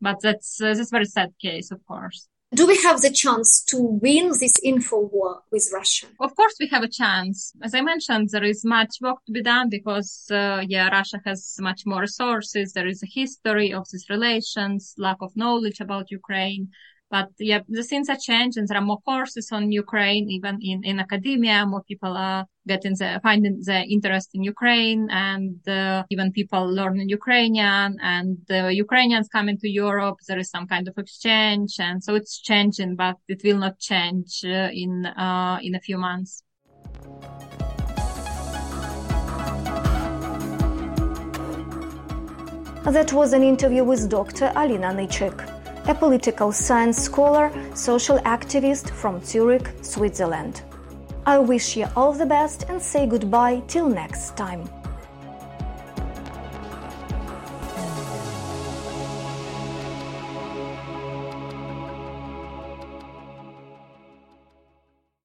But 0.00 0.20
that's 0.22 0.60
uh, 0.60 0.74
that's 0.74 0.92
a 0.92 0.96
very 0.96 1.06
sad 1.06 1.30
case, 1.40 1.70
of 1.70 1.80
course 1.86 2.28
do 2.54 2.66
we 2.66 2.76
have 2.82 3.00
the 3.00 3.10
chance 3.10 3.62
to 3.64 3.76
win 3.80 4.28
this 4.40 4.54
info 4.62 5.00
war 5.00 5.42
with 5.50 5.68
Russia? 5.72 6.06
Of 6.20 6.34
course, 6.36 6.54
we 6.60 6.68
have 6.68 6.84
a 6.84 6.88
chance. 6.88 7.52
As 7.62 7.74
I 7.74 7.80
mentioned, 7.80 8.30
there 8.30 8.44
is 8.44 8.64
much 8.64 8.96
work 9.00 9.18
to 9.26 9.32
be 9.32 9.42
done 9.42 9.68
because, 9.68 10.26
uh, 10.30 10.62
yeah, 10.66 10.88
Russia 10.88 11.20
has 11.24 11.56
much 11.60 11.82
more 11.86 12.00
resources. 12.00 12.72
There 12.72 12.86
is 12.86 13.02
a 13.02 13.12
history 13.12 13.72
of 13.72 13.86
these 13.92 14.08
relations, 14.08 14.94
lack 14.96 15.18
of 15.20 15.36
knowledge 15.36 15.80
about 15.80 16.10
Ukraine. 16.10 16.70
But 17.08 17.30
yeah, 17.38 17.60
the 17.68 17.84
things 17.84 18.08
are 18.08 18.16
changing. 18.16 18.66
There 18.66 18.78
are 18.78 18.84
more 18.84 19.00
courses 19.00 19.50
on 19.52 19.70
Ukraine, 19.70 20.28
even 20.28 20.58
in, 20.60 20.82
in 20.82 20.98
academia. 20.98 21.64
More 21.64 21.84
people 21.84 22.16
are 22.16 22.46
getting 22.66 22.94
the, 22.94 23.20
finding 23.22 23.60
the 23.62 23.82
interest 23.84 24.30
in 24.34 24.42
Ukraine 24.42 25.08
and 25.10 25.56
uh, 25.68 26.02
even 26.10 26.32
people 26.32 26.66
learning 26.66 27.08
Ukrainian 27.08 27.96
and 28.02 28.38
the 28.48 28.74
Ukrainians 28.74 29.28
coming 29.28 29.56
to 29.58 29.68
Europe. 29.68 30.16
There 30.26 30.38
is 30.38 30.50
some 30.50 30.66
kind 30.66 30.88
of 30.88 30.98
exchange. 30.98 31.76
And 31.78 32.02
so 32.02 32.16
it's 32.16 32.40
changing, 32.40 32.96
but 32.96 33.16
it 33.28 33.40
will 33.44 33.58
not 33.58 33.78
change 33.78 34.40
uh, 34.44 34.70
in, 34.72 35.06
uh, 35.06 35.58
in 35.62 35.76
a 35.76 35.80
few 35.80 35.98
months. 35.98 36.42
That 42.84 43.12
was 43.12 43.32
an 43.32 43.42
interview 43.42 43.84
with 43.84 44.08
Dr. 44.08 44.52
Alina 44.56 44.88
Nychyk 44.92 45.55
a 45.88 45.94
political 45.94 46.50
science 46.50 46.98
scholar, 46.98 47.52
social 47.74 48.18
activist 48.20 48.90
from 48.90 49.22
Zurich, 49.22 49.70
Switzerland. 49.82 50.62
I 51.24 51.38
wish 51.38 51.76
you 51.76 51.86
all 51.94 52.12
the 52.12 52.26
best 52.26 52.64
and 52.68 52.82
say 52.82 53.06
goodbye 53.06 53.62
till 53.68 53.88
next 53.88 54.36
time. 54.36 54.68